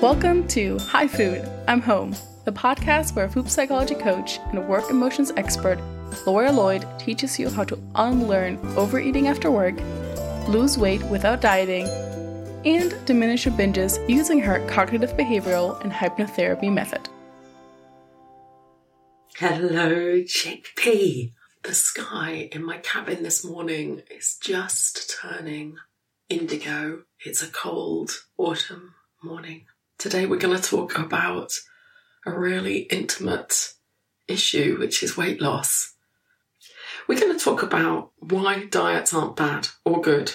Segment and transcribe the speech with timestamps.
[0.00, 5.30] Welcome to Hi Food, I'm Home, the podcast where food psychology coach and work emotions
[5.36, 5.78] expert,
[6.26, 9.74] Laura Lloyd, teaches you how to unlearn overeating after work,
[10.48, 11.86] lose weight without dieting,
[12.64, 17.06] and diminish your binges using her cognitive behavioral and hypnotherapy method.
[19.36, 21.34] Hello, chickpea.
[21.62, 25.76] The sky in my cabin this morning is just turning
[26.30, 27.02] indigo.
[27.22, 29.66] It's a cold autumn morning.
[30.00, 31.52] Today we're going to talk about
[32.24, 33.74] a really intimate
[34.26, 35.92] issue, which is weight loss.
[37.06, 40.32] We're going to talk about why diets aren't bad or good,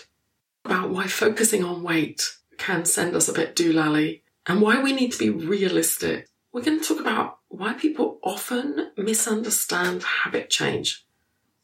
[0.64, 5.14] about why focusing on weight can send us a bit doolally, and why we need
[5.14, 6.28] to be realistic.
[6.54, 11.08] We're going to talk about why people often misunderstand habit change.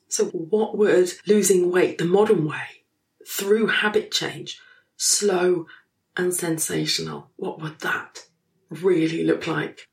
[0.07, 2.83] So, what would losing weight the modern way
[3.27, 4.59] through habit change,
[4.97, 5.67] slow
[6.17, 7.29] and sensational.
[7.35, 8.25] What would that
[8.69, 9.87] really look like?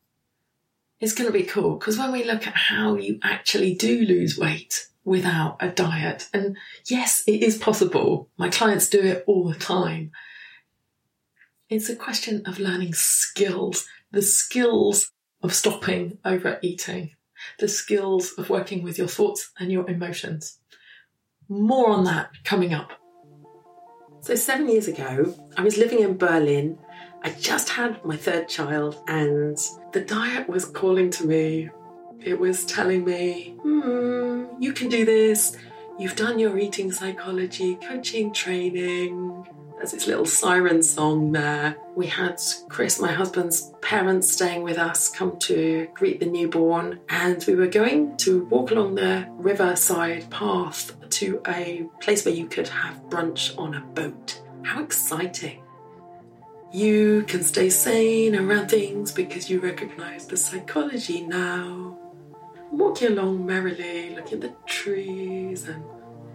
[1.00, 4.36] It's going to be cool because when we look at how you actually do lose
[4.36, 9.58] weight without a diet, and yes, it is possible, my clients do it all the
[9.58, 10.10] time.
[11.70, 17.12] It's a question of learning skills, the skills of stopping overeating,
[17.58, 20.58] the skills of working with your thoughts and your emotions.
[21.48, 22.92] More on that coming up.
[24.29, 26.79] So, seven years ago, I was living in Berlin.
[27.23, 29.57] I just had my third child, and
[29.93, 31.71] the diet was calling to me.
[32.21, 35.56] It was telling me, hmm, you can do this.
[35.99, 39.47] You've done your eating psychology coaching training.
[39.79, 41.79] There's this little siren song there.
[41.97, 47.43] We had Chris, my husband's parents, staying with us, come to greet the newborn, and
[47.49, 52.69] we were going to walk along the riverside path to a place where you could
[52.69, 54.41] have brunch on a boat.
[54.62, 55.62] How exciting!
[56.70, 61.98] You can stay sane around things because you recognize the psychology now.
[62.70, 65.82] Walking along merrily, looking at the trees, and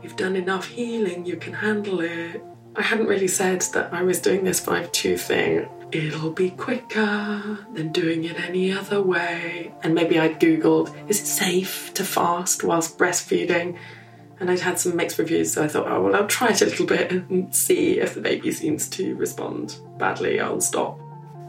[0.02, 2.44] you've done enough healing, you can handle it.
[2.75, 5.69] I hadn't really said that I was doing this 5 2 thing.
[5.91, 9.72] It'll be quicker than doing it any other way.
[9.84, 13.78] And maybe I'd Googled, is it safe to fast whilst breastfeeding?
[14.40, 16.66] And I'd had some mixed reviews, so I thought, oh, well, I'll try it a
[16.66, 21.00] little bit and see if the baby seems to respond badly, I'll stop.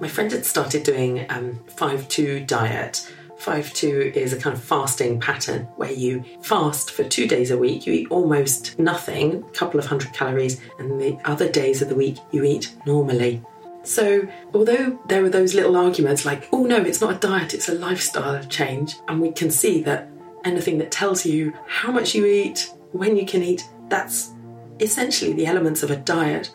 [0.01, 3.09] My friend had started doing um, 5 2 diet
[3.39, 7.59] 5 2 is a kind of fasting pattern where you fast for two days a
[7.59, 11.89] week, you eat almost nothing, a couple of hundred calories, and the other days of
[11.89, 13.43] the week you eat normally.
[13.83, 17.69] So, although there are those little arguments like, oh no, it's not a diet, it's
[17.69, 20.09] a lifestyle change, and we can see that
[20.45, 24.31] anything that tells you how much you eat, when you can eat, that's
[24.81, 26.55] essentially the elements of a diet.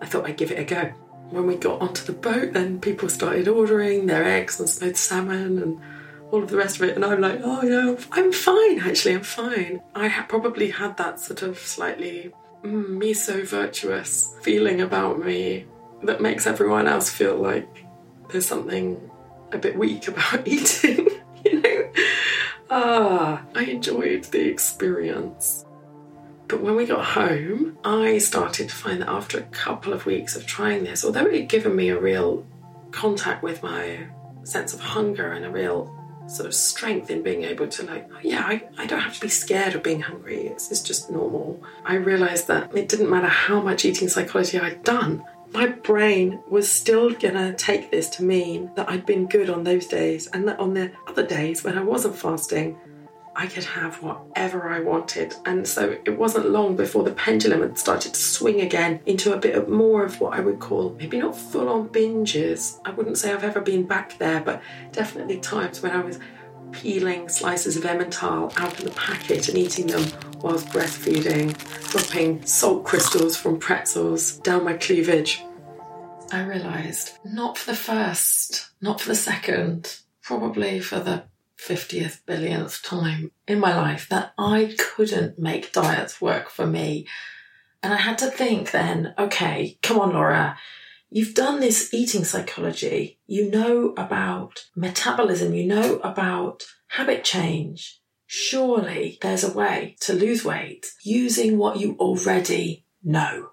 [0.00, 0.92] I thought I'd give it a go.
[1.30, 5.58] When we got onto the boat, then people started ordering their eggs and smoked salmon
[5.62, 5.80] and
[6.30, 6.96] all of the rest of it.
[6.96, 8.80] And I'm like, oh yeah, I'm fine.
[8.80, 9.82] Actually, I'm fine.
[9.94, 15.66] I ha- probably had that sort of slightly mm, me so virtuous feeling about me
[16.02, 17.84] that makes everyone else feel like
[18.30, 19.10] there's something
[19.52, 21.01] a bit weak about eating.
[22.72, 25.64] Ah, I enjoyed the experience.
[26.48, 30.36] But when we got home, I started to find that after a couple of weeks
[30.36, 32.46] of trying this, although it had given me a real
[32.90, 34.06] contact with my
[34.44, 38.18] sense of hunger and a real sort of strength in being able to like, oh,
[38.22, 40.46] yeah, I, I don't have to be scared of being hungry.
[40.46, 41.62] It's, it's just normal.
[41.84, 45.24] I realized that it didn't matter how much eating psychology I'd done.
[45.52, 49.86] My brain was still gonna take this to mean that I'd been good on those
[49.86, 52.78] days, and that on the other days when I wasn't fasting,
[53.36, 55.34] I could have whatever I wanted.
[55.44, 59.38] And so it wasn't long before the pendulum had started to swing again into a
[59.38, 62.78] bit of more of what I would call maybe not full on binges.
[62.86, 66.18] I wouldn't say I've ever been back there, but definitely times when I was
[66.72, 70.04] peeling slices of Emmental out of the packet and eating them
[70.40, 71.56] whilst breastfeeding,
[71.90, 75.42] dropping salt crystals from pretzels down my cleavage.
[76.32, 81.24] I realised not for the first, not for the second, probably for the
[81.58, 87.06] 50th billionth time in my life that I couldn't make diets work for me.
[87.82, 90.58] And I had to think then, okay, come on, Laura,
[91.12, 98.00] you've done this eating psychology, you know about metabolism, you know about habit change.
[98.26, 103.50] Surely there's a way to lose weight using what you already know.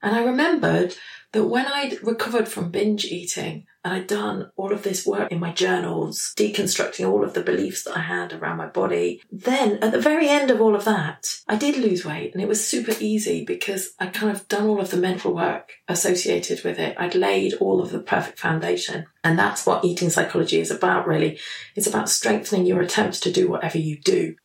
[0.00, 0.94] And I remembered
[1.34, 5.40] that when I'd recovered from binge eating and I'd done all of this work in
[5.40, 9.90] my journals, deconstructing all of the beliefs that I had around my body, then at
[9.90, 12.94] the very end of all of that, I did lose weight and it was super
[13.00, 16.94] easy because I'd kind of done all of the mental work associated with it.
[17.00, 19.06] I'd laid all of the perfect foundation.
[19.24, 21.40] And that's what eating psychology is about, really.
[21.74, 24.36] It's about strengthening your attempts to do whatever you do.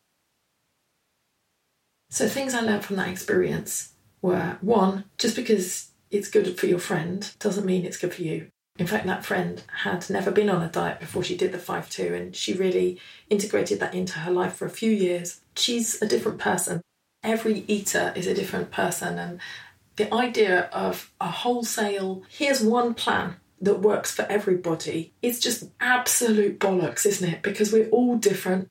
[2.09, 3.93] So, things I learned from that experience
[4.23, 8.49] were one, just because it's good for your friend doesn't mean it's good for you.
[8.77, 11.89] In fact, that friend had never been on a diet before she did the 5
[11.89, 15.41] 2, and she really integrated that into her life for a few years.
[15.55, 16.81] She's a different person.
[17.21, 19.39] Every eater is a different person, and
[19.97, 26.57] the idea of a wholesale, here's one plan that works for everybody is just absolute
[26.57, 27.41] bollocks, isn't it?
[27.41, 28.69] Because we're all different.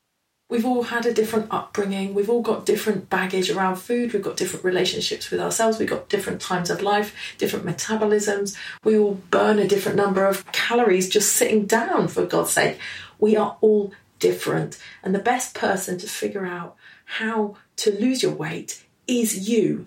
[0.51, 2.15] We've all had a different upbringing.
[2.15, 4.15] We've all got different baggage around food.
[4.15, 5.79] We've got different relationships with ourselves.
[5.79, 8.57] We've got different times of life, different metabolisms.
[8.83, 12.79] We all burn a different number of calories just sitting down, for God's sake.
[13.19, 14.79] We are all different.
[15.03, 19.87] And the best person to figure out how to lose your weight is you.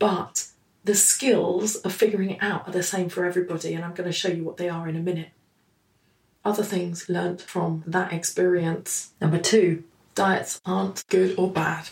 [0.00, 0.48] But
[0.84, 3.74] the skills of figuring it out are the same for everybody.
[3.74, 5.30] And I'm going to show you what they are in a minute.
[6.44, 9.12] Other things learnt from that experience.
[9.20, 9.84] Number two,
[10.14, 11.88] diets aren't good or bad.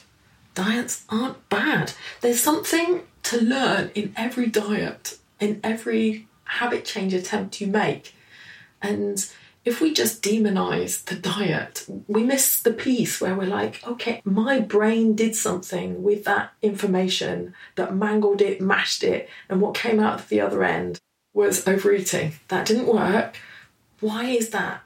[0.54, 1.92] Diets aren't bad.
[2.20, 8.14] There's something to learn in every diet, in every habit change attempt you make.
[8.82, 9.24] And
[9.64, 14.60] if we just demonize the diet, we miss the piece where we're like, okay, my
[14.60, 20.28] brain did something with that information that mangled it, mashed it, and what came out
[20.28, 21.00] the other end
[21.34, 22.32] was overeating.
[22.48, 23.36] That didn't work.
[24.00, 24.80] Why is that?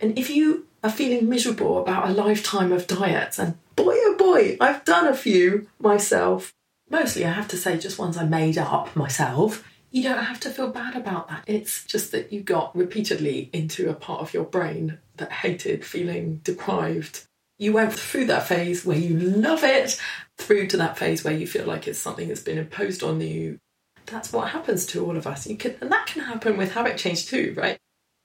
[0.00, 4.56] And if you are feeling miserable about a lifetime of diets, and boy oh boy,
[4.60, 6.52] I've done a few myself.
[6.90, 9.66] Mostly, I have to say, just ones I made up myself.
[9.90, 11.44] You don't have to feel bad about that.
[11.46, 16.40] It's just that you got repeatedly into a part of your brain that hated feeling
[16.44, 17.26] deprived.
[17.58, 20.00] You went through that phase where you love it,
[20.38, 23.58] through to that phase where you feel like it's something that's been imposed on you.
[24.06, 25.46] That's what happens to all of us.
[25.46, 27.78] You can, and that can happen with habit change too, right?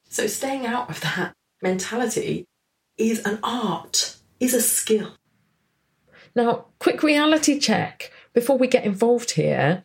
[0.09, 2.47] So staying out of that mentality
[2.97, 5.13] is an art, is a skill.
[6.35, 9.83] Now, quick reality check before we get involved here.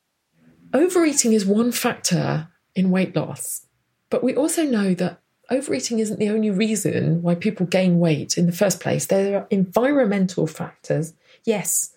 [0.75, 3.67] Overeating is one factor in weight loss,
[4.11, 5.21] but we also know that
[5.51, 9.07] overeating isn't the only reason why people gain weight in the first place.
[9.07, 11.13] There are environmental factors.
[11.45, 11.95] Yes,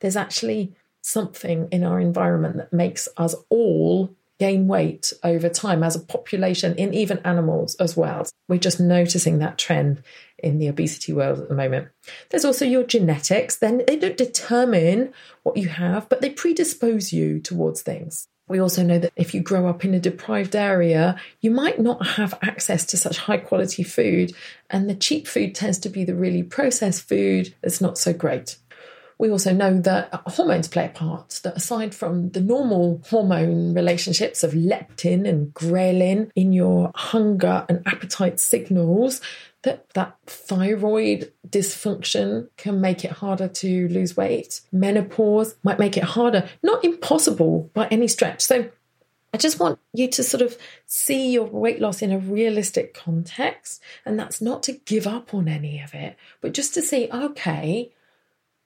[0.00, 5.96] there's actually something in our environment that makes us all gain weight over time as
[5.96, 8.26] a population in even animals as well.
[8.48, 10.02] We're just noticing that trend
[10.38, 11.88] in the obesity world at the moment.
[12.30, 13.56] There's also your genetics.
[13.56, 15.12] Then they don't determine
[15.42, 18.28] what you have, but they predispose you towards things.
[18.48, 22.06] We also know that if you grow up in a deprived area, you might not
[22.06, 24.32] have access to such high quality food,
[24.70, 28.56] and the cheap food tends to be the really processed food that's not so great.
[29.18, 34.44] We also know that hormones play a part, that aside from the normal hormone relationships
[34.44, 39.20] of leptin and ghrelin in your hunger and appetite signals,
[39.62, 44.60] that that thyroid dysfunction can make it harder to lose weight.
[44.70, 48.40] Menopause might make it harder, not impossible by any stretch.
[48.42, 48.70] So
[49.34, 50.56] I just want you to sort of
[50.86, 53.82] see your weight loss in a realistic context.
[54.06, 57.92] And that's not to give up on any of it, but just to see, okay,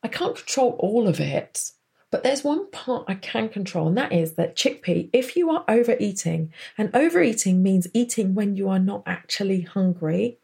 [0.03, 1.71] I can't control all of it,
[2.11, 5.65] but there's one part I can control, and that is that chickpea, if you are
[5.69, 10.39] overeating, and overeating means eating when you are not actually hungry,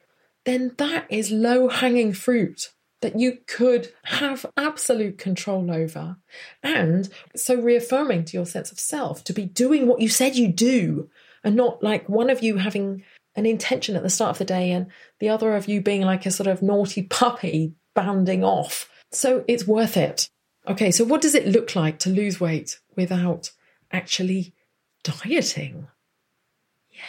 [0.44, 6.16] then that is low hanging fruit that you could have absolute control over.
[6.62, 10.48] And so reaffirming to your sense of self to be doing what you said you
[10.48, 11.10] do,
[11.44, 13.04] and not like one of you having
[13.36, 14.86] an intention at the start of the day and
[15.20, 19.66] the other of you being like a sort of naughty puppy bounding off so it's
[19.66, 20.30] worth it.
[20.66, 23.52] Okay, so what does it look like to lose weight without
[23.90, 24.54] actually
[25.02, 25.88] dieting?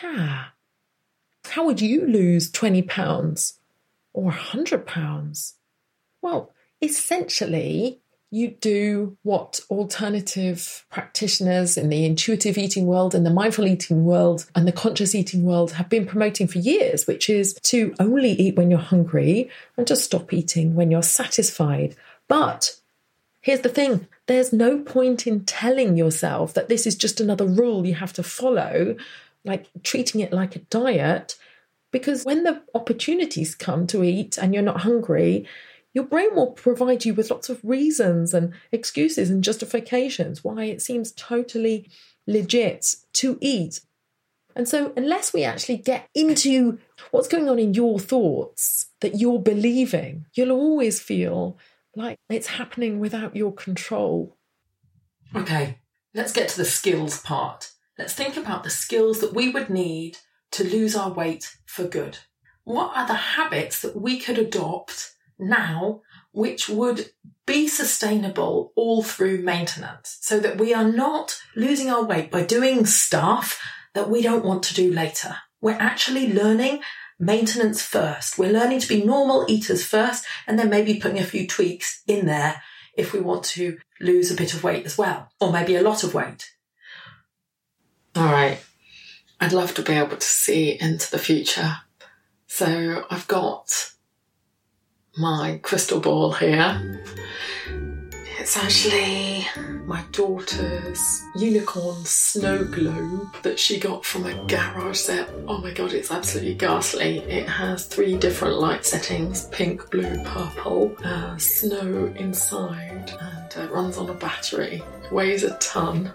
[0.01, 0.45] Yeah.
[1.45, 3.59] How would you lose 20 pounds
[4.13, 5.55] or 100 pounds?
[6.21, 8.01] Well, essentially,
[8.31, 14.45] you do what alternative practitioners in the intuitive eating world and the mindful eating world
[14.53, 18.55] and the conscious eating world have been promoting for years, which is to only eat
[18.55, 21.95] when you're hungry and to stop eating when you're satisfied.
[22.27, 22.79] But
[23.41, 27.87] here's the thing there's no point in telling yourself that this is just another rule
[27.87, 28.95] you have to follow,
[29.43, 31.35] like treating it like a diet,
[31.91, 35.47] because when the opportunities come to eat and you're not hungry,
[35.93, 36.35] your brain hmm.
[36.35, 41.89] will provide you with lots of reasons and excuses and justifications why it seems totally
[42.27, 43.81] legit to eat.
[44.55, 46.79] And so, unless we actually get into
[47.11, 51.57] what's going on in your thoughts that you're believing, you'll always feel
[51.95, 54.37] like it's happening without your control.
[55.35, 55.79] Okay,
[56.13, 57.71] let's get to the skills part.
[57.97, 60.17] Let's think about the skills that we would need
[60.51, 62.17] to lose our weight for good.
[62.63, 67.09] What are the habits that we could adopt now which would
[67.45, 72.85] be sustainable all through maintenance so that we are not losing our weight by doing
[72.85, 73.59] stuff
[73.93, 75.37] that we don't want to do later?
[75.61, 76.81] We're actually learning
[77.19, 78.37] maintenance first.
[78.37, 82.25] We're learning to be normal eaters first and then maybe putting a few tweaks in
[82.25, 82.61] there
[82.95, 86.03] if we want to lose a bit of weight as well, or maybe a lot
[86.03, 86.51] of weight.
[88.15, 88.59] All right.
[89.39, 91.77] I'd love to be able to see into the future.
[92.47, 93.93] So I've got
[95.19, 97.01] my crystal ball here.
[98.39, 99.45] It's actually
[99.85, 105.29] my daughter's unicorn snow globe that she got from a garage set.
[105.47, 107.19] Oh my god, it's absolutely ghastly.
[107.19, 113.97] It has three different light settings pink, blue, purple, uh, snow inside, and uh, runs
[113.97, 114.81] on a battery.
[115.11, 116.13] Weighs a ton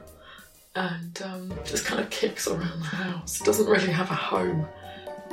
[0.76, 3.38] and um, just kind of kicks around the house.
[3.40, 4.66] Doesn't really have a home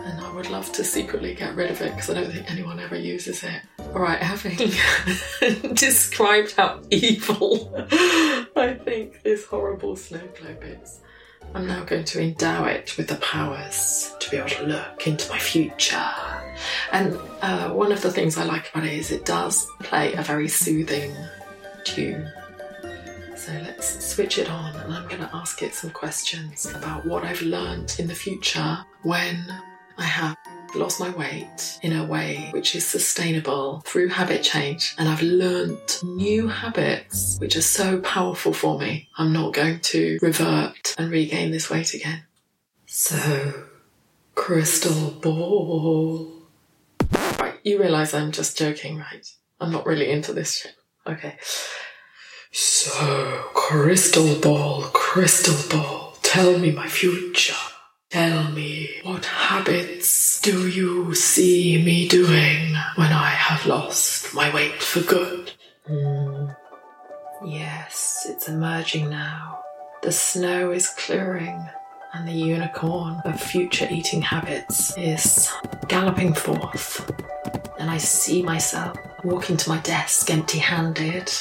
[0.05, 2.79] and I would love to secretly get rid of it because I don't think anyone
[2.79, 3.62] ever uses it.
[3.79, 4.58] Alright, having
[5.74, 7.74] described how evil
[8.55, 11.01] I think this horrible snow globe is,
[11.53, 15.29] I'm now going to endow it with the powers to be able to look into
[15.29, 16.10] my future.
[16.91, 20.22] And uh, one of the things I like about it is it does play a
[20.22, 21.13] very soothing
[21.84, 22.31] tune.
[23.36, 27.24] So let's switch it on and I'm going to ask it some questions about what
[27.24, 29.43] I've learned in the future when
[29.98, 30.38] I have
[30.76, 36.00] lost my weight in a way which is sustainable through habit change and I've learned
[36.04, 39.10] new habits which are so powerful for me.
[39.18, 42.24] I'm not going to revert and regain this weight again.
[42.86, 43.68] So,
[44.36, 46.32] crystal ball.
[47.40, 49.28] Right, you realise I'm just joking, right?
[49.60, 50.76] I'm not really into this shit.
[51.06, 51.38] Okay.
[52.52, 57.56] So, crystal ball, crystal ball, tell me my future.
[58.12, 64.84] Tell me, what habits do you see me doing when I have lost my weight
[64.84, 65.53] for good?
[65.89, 66.53] Mm.
[67.46, 69.62] Yes, it's emerging now.
[70.01, 71.65] The snow is clearing,
[72.12, 75.50] and the unicorn of future eating habits is
[75.88, 77.10] galloping forth.
[77.80, 81.32] And I see myself walking to my desk empty handed,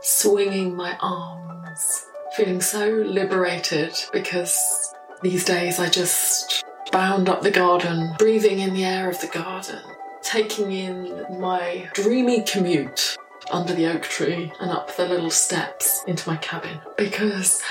[0.00, 4.93] swinging my arms, feeling so liberated because
[5.24, 9.80] these days, I just bound up the garden, breathing in the air of the garden,
[10.22, 13.16] taking in my dreamy commute
[13.50, 17.62] under the oak tree and up the little steps into my cabin because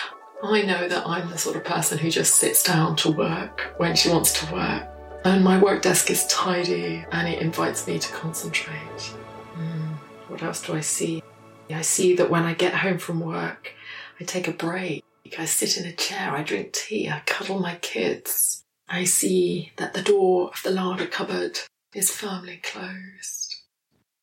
[0.43, 3.95] I know that I'm the sort of person who just sits down to work when
[3.95, 4.87] she wants to work.
[5.23, 9.13] And my work desk is tidy and it invites me to concentrate.
[9.55, 9.93] Mm,
[10.27, 11.23] what else do I see?
[11.69, 13.73] I see that when I get home from work,
[14.19, 15.03] I take a break
[15.37, 18.63] I sit in a chair, I drink tea, I cuddle my kids.
[18.87, 21.59] I see that the door of the larder cupboard
[21.93, 23.55] is firmly closed.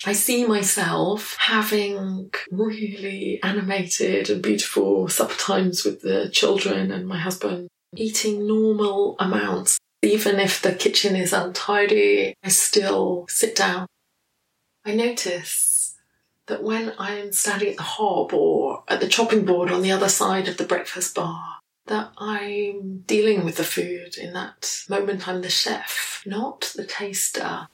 [0.06, 7.18] I see myself having really animated and beautiful supper times with the children and my
[7.18, 9.78] husband, eating normal amounts.
[10.02, 13.86] Even if the kitchen is untidy, I still sit down.
[14.86, 15.96] I notice
[16.46, 20.08] that when I'm standing at the hob or at the chopping board on the other
[20.08, 25.26] side of the breakfast bar, that I'm dealing with the food in that moment.
[25.26, 27.68] I'm the chef, not the taster.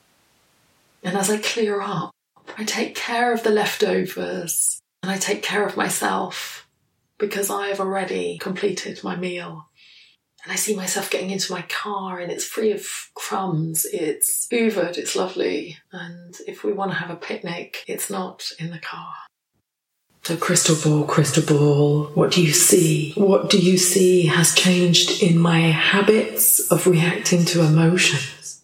[1.02, 2.10] And as I clear up,
[2.58, 6.68] I take care of the leftovers and I take care of myself
[7.18, 9.68] because I have already completed my meal
[10.44, 14.96] and I see myself getting into my car and it's free of crumbs, it's hoovered,
[14.96, 15.78] it's lovely.
[15.90, 19.12] And if we want to have a picnic, it's not in the car.
[20.26, 23.12] So, crystal ball, crystal ball, what do you see?
[23.12, 28.60] What do you see has changed in my habits of reacting to emotions?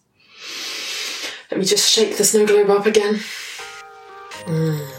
[1.49, 3.21] Let me just shake the snow globe up again.
[4.43, 4.91] Mm.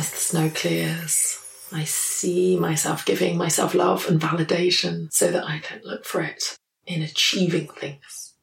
[0.00, 1.38] As the snow clears,
[1.70, 6.58] I see myself giving myself love and validation so that I don't look for it
[6.88, 8.34] in achieving things.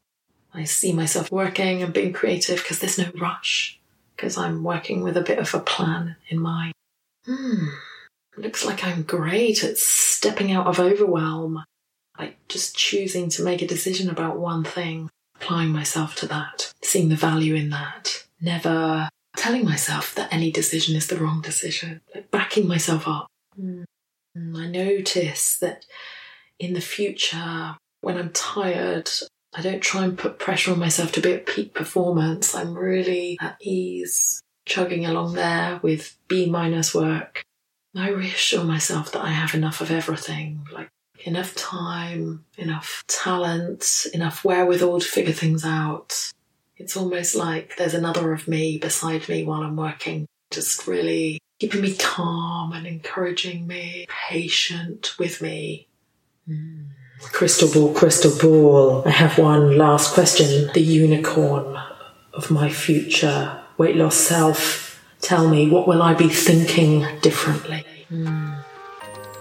[0.53, 3.77] I see myself working and being creative because there's no rush,
[4.15, 6.71] because I'm working with a bit of a plan in mind.
[7.25, 7.67] Hmm,
[8.37, 11.63] looks like I'm great at stepping out of overwhelm,
[12.19, 17.09] like just choosing to make a decision about one thing, applying myself to that, seeing
[17.09, 22.31] the value in that, never telling myself that any decision is the wrong decision, like
[22.31, 23.27] backing myself up.
[23.59, 23.85] Mm.
[24.37, 25.85] I notice that
[26.59, 29.09] in the future, when I'm tired,
[29.53, 32.53] I don't try and put pressure on myself to be at peak performance.
[32.53, 37.43] I'm really at ease, chugging along there with B minus work.
[37.95, 40.89] I reassure myself that I have enough of everything, like
[41.23, 46.31] enough time, enough talent, enough wherewithal to figure things out.
[46.77, 51.81] It's almost like there's another of me beside me while I'm working, just really keeping
[51.81, 55.87] me calm and encouraging me, patient with me.
[56.49, 56.87] Mm.
[57.21, 59.03] Crystal ball, crystal ball.
[59.05, 60.69] I have one last question.
[60.73, 61.77] The unicorn
[62.33, 65.03] of my future weight loss self.
[65.21, 67.85] Tell me, what will I be thinking differently?
[68.11, 68.63] Mm.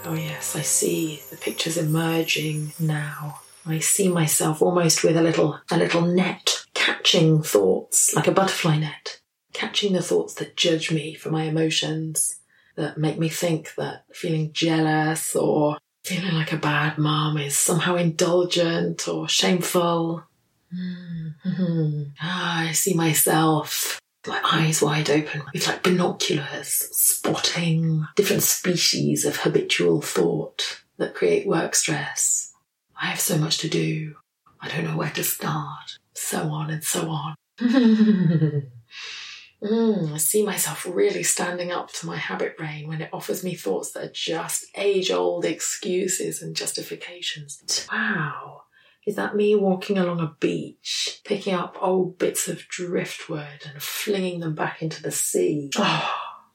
[0.06, 3.40] Oh, yes, I see the pictures emerging now.
[3.66, 8.78] I see myself almost with a little, a little net catching thoughts like a butterfly
[8.78, 9.20] net,
[9.52, 12.36] catching the thoughts that judge me for my emotions,
[12.76, 17.96] that make me think that feeling jealous or feeling like a bad mom is somehow
[17.96, 20.24] indulgent or shameful.
[20.74, 22.02] Mm-hmm.
[22.20, 29.38] Ah, I see myself, my eyes wide open, with like binoculars, spotting different species of
[29.38, 32.52] habitual thought that create work stress.
[33.00, 34.16] I have so much to do.
[34.60, 35.98] I don't know where to start.
[36.14, 37.34] So on and so on.
[39.64, 43.54] Mm, I see myself really standing up to my habit brain when it offers me
[43.54, 47.86] thoughts that are just age old excuses and justifications.
[47.90, 48.63] Wow.
[49.06, 54.40] Is that me walking along a beach, picking up old bits of driftwood and flinging
[54.40, 55.70] them back into the sea?
[55.78, 56.10] Oh,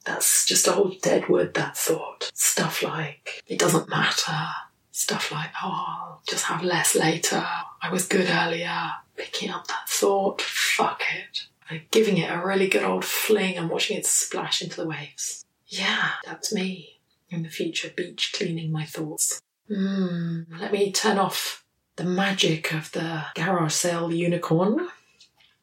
[0.05, 2.31] that's just old dead wood, that thought.
[2.33, 4.47] Stuff like, it doesn't matter.
[4.91, 7.45] Stuff like, oh, I'll just have less later.
[7.81, 8.91] I was good earlier.
[9.17, 11.49] Picking up that thought, fuck it
[11.91, 15.45] giving it a really good old fling and watching it splash into the waves.
[15.67, 19.41] Yeah, that's me in the future, beach cleaning my thoughts.
[19.69, 21.63] Mm, let me turn off
[21.99, 23.25] the magic of the
[23.69, 24.87] sale unicorn.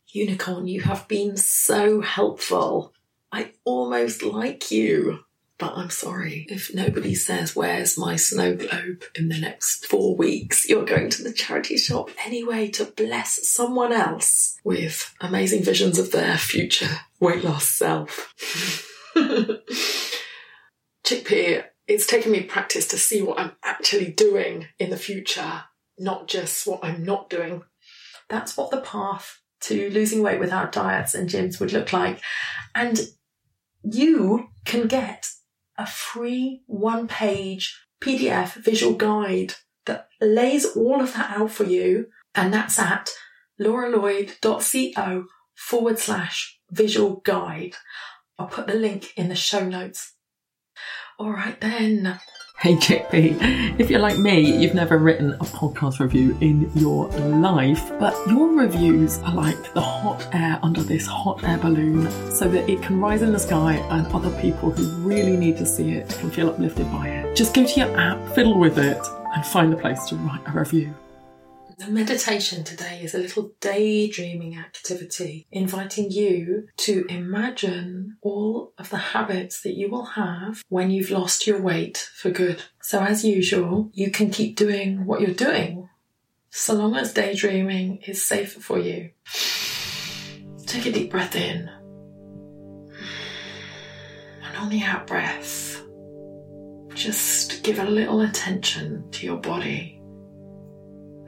[0.08, 2.92] Unicorn, you have been so helpful.
[3.32, 5.20] I almost like you.
[5.56, 10.68] But I'm sorry, if nobody says, Where's my snow globe in the next four weeks,
[10.68, 16.12] you're going to the charity shop anyway to bless someone else with amazing visions of
[16.12, 18.34] their future weight loss self.
[21.02, 25.64] Chickpea, it's taken me practice to see what I'm actually doing in the future,
[25.98, 27.62] not just what I'm not doing.
[28.28, 32.20] That's what the path to losing weight without diets and gyms would look like.
[32.74, 33.00] And
[33.82, 35.28] you can get
[35.78, 39.54] a free one page PDF visual guide
[39.86, 42.08] that lays all of that out for you.
[42.34, 43.10] And that's at
[43.60, 47.76] lauralloyd.co forward slash visual guide.
[48.38, 50.14] I'll put the link in the show notes.
[51.18, 52.20] All right then.
[52.66, 57.92] Hey Chickpea, if you're like me, you've never written a podcast review in your life,
[58.00, 62.68] but your reviews are like the hot air under this hot air balloon so that
[62.68, 66.08] it can rise in the sky and other people who really need to see it
[66.18, 67.36] can feel uplifted by it.
[67.36, 68.98] Just go to your app, fiddle with it,
[69.36, 70.92] and find a place to write a review.
[71.78, 78.96] The meditation today is a little daydreaming activity, inviting you to imagine all of the
[78.96, 82.62] habits that you will have when you've lost your weight for good.
[82.80, 85.90] So, as usual, you can keep doing what you're doing
[86.48, 89.10] so long as daydreaming is safe for you.
[90.64, 91.68] Take a deep breath in.
[94.42, 95.82] And on the out breath,
[96.94, 99.96] just give a little attention to your body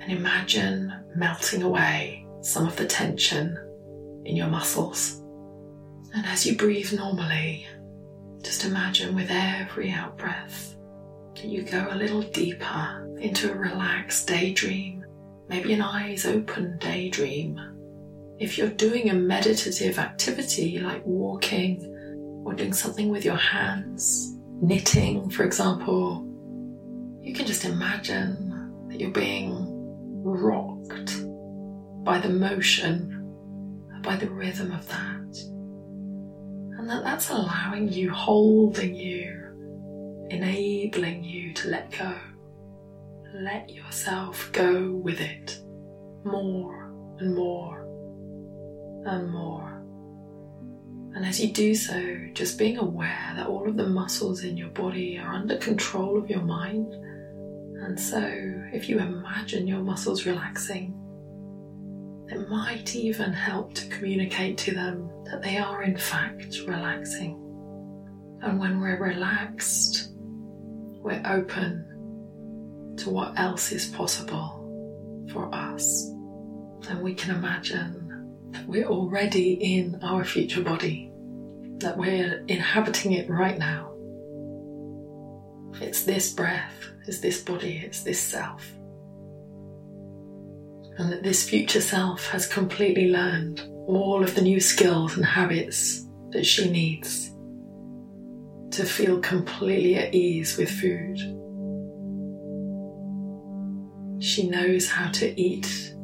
[0.09, 3.59] and imagine melting away some of the tension
[4.25, 5.23] in your muscles.
[6.15, 7.67] And as you breathe normally,
[8.43, 10.77] just imagine with every out breath
[11.35, 15.05] that you go a little deeper into a relaxed daydream,
[15.49, 17.61] maybe an eyes open daydream.
[18.39, 25.29] If you're doing a meditative activity like walking or doing something with your hands, knitting,
[25.29, 26.25] for example,
[27.21, 29.68] you can just imagine that you're being
[30.37, 31.25] rocked
[32.05, 33.15] by the motion,
[34.03, 35.37] by the rhythm of that.
[36.79, 42.15] And that that's allowing you, holding you, enabling you to let go.
[43.35, 45.59] Let yourself go with it
[46.25, 47.85] more and more
[49.05, 49.83] and more.
[51.15, 54.69] And as you do so, just being aware that all of the muscles in your
[54.69, 56.95] body are under control of your mind
[57.89, 58.21] and so,
[58.71, 60.93] if you imagine your muscles relaxing,
[62.29, 67.33] it might even help to communicate to them that they are in fact relaxing.
[68.43, 70.13] And when we're relaxed,
[71.01, 76.11] we're open to what else is possible for us.
[76.91, 81.11] And we can imagine that we're already in our future body,
[81.79, 83.95] that we're inhabiting it right now.
[85.81, 86.75] It's this breath,
[87.07, 88.65] it's this body, it's this self.
[90.99, 96.07] And that this future self has completely learned all of the new skills and habits
[96.31, 97.31] that she needs
[98.73, 101.19] to feel completely at ease with food.
[104.21, 105.95] She knows how to eat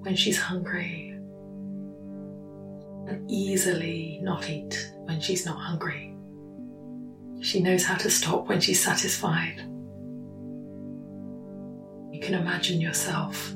[0.00, 1.10] when she's hungry
[3.08, 6.05] and easily not eat when she's not hungry.
[7.40, 9.58] She knows how to stop when she's satisfied.
[12.12, 13.54] You can imagine yourself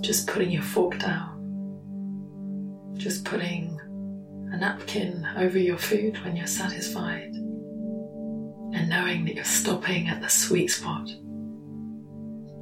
[0.00, 1.36] just putting your fork down,
[2.96, 3.78] just putting
[4.52, 10.28] a napkin over your food when you're satisfied, and knowing that you're stopping at the
[10.28, 11.08] sweet spot,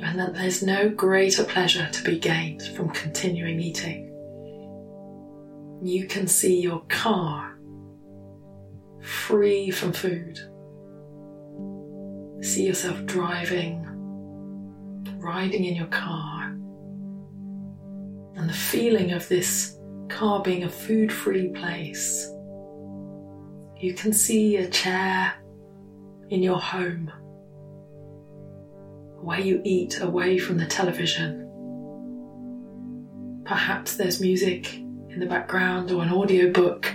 [0.00, 4.06] and that there's no greater pleasure to be gained from continuing eating.
[5.82, 7.57] You can see your car
[9.08, 10.38] free from food.
[12.44, 13.86] See yourself driving,
[15.16, 16.44] riding in your car,
[18.36, 22.30] and the feeling of this car being a food free place.
[23.80, 25.32] You can see a chair
[26.28, 27.10] in your home
[29.20, 31.46] where you eat away from the television.
[33.46, 36.94] Perhaps there's music in the background or an audiobook,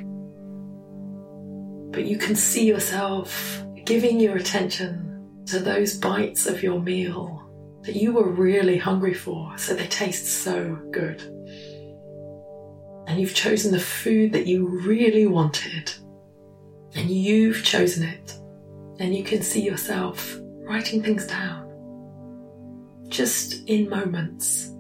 [1.93, 7.39] but you can see yourself giving your attention to those bites of your meal
[7.83, 11.21] that you were really hungry for, so they taste so good
[13.07, 15.93] and you've chosen the food that you really wanted,
[16.95, 18.33] and you've chosen it,
[18.99, 21.61] and you can see yourself writing things down
[23.09, 24.73] just in moments.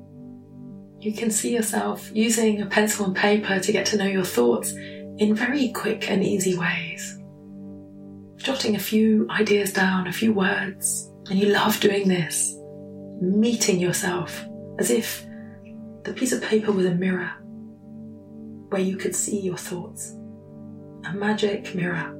[0.99, 4.73] You can see yourself using a pencil and paper to get to know your thoughts
[5.17, 7.19] in very quick and easy ways.
[8.37, 12.55] Jotting a few ideas down, a few words, and you love doing this.
[13.21, 14.43] Meeting yourself
[14.79, 15.25] as if
[16.03, 17.31] the piece of paper was a mirror
[18.69, 20.15] where you could see your thoughts.
[21.05, 22.11] A magic mirror,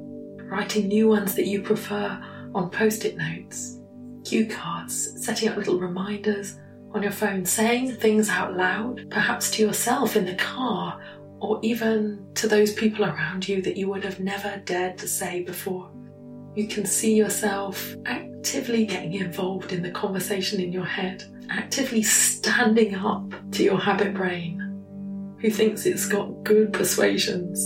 [0.44, 2.22] writing new ones that you prefer
[2.54, 3.80] on post it notes,
[4.24, 6.58] cue cards, setting up little reminders
[6.94, 11.02] on your phone, saying things out loud, perhaps to yourself in the car,
[11.44, 15.44] or even to those people around you that you would have never dared to say
[15.44, 15.92] before.
[16.56, 22.96] You can see yourself actively getting involved in the conversation in your head, actively standing
[22.96, 24.58] up to your habit brain
[25.42, 27.60] who thinks it's got good persuasions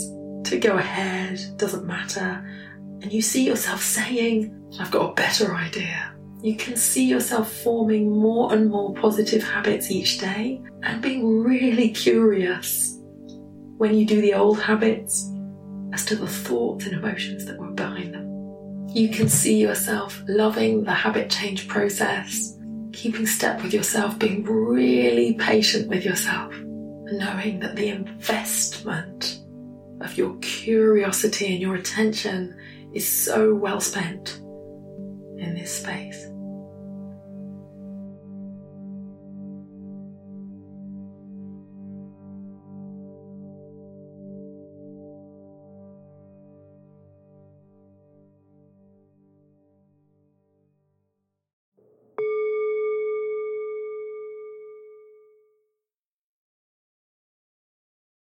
[0.50, 2.44] to go ahead, doesn't matter,
[3.04, 6.16] and you see yourself saying, I've got a better idea.
[6.42, 11.90] You can see yourself forming more and more positive habits each day and being really
[11.90, 12.97] curious
[13.78, 15.30] when you do the old habits
[15.94, 18.26] as to the thoughts and emotions that were behind them.
[18.90, 22.58] You can see yourself loving the habit change process,
[22.94, 26.54] keeping step with yourself, being really patient with yourself
[27.12, 29.40] knowing that the investment
[30.02, 32.56] of your curiosity and your attention
[32.94, 34.38] is so well spent
[35.38, 36.28] in this space.